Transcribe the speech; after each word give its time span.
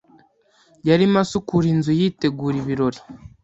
Yarimo 0.87 1.17
asukura 1.23 1.65
inzu 1.73 1.91
yitegura 1.99 2.55
ibirori. 2.61 2.99